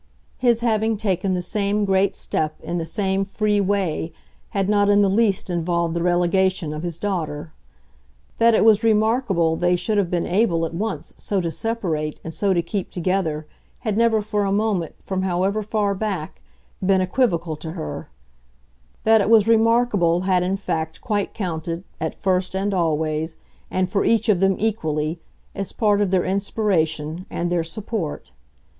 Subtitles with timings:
[0.39, 4.11] His having taken the same great step in the same free way
[4.49, 7.53] had not in the least involved the relegation of his daughter.
[8.39, 12.33] That it was remarkable they should have been able at once so to separate and
[12.33, 13.45] so to keep together
[13.81, 16.41] had never for a moment, from however far back,
[16.83, 18.09] been equivocal to her;
[19.03, 23.35] that it was remarkable had in fact quite counted, at first and always,
[23.69, 25.19] and for each of them equally,
[25.53, 28.31] as part of their inspiration and their support.